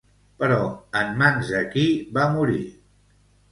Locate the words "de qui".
1.57-1.85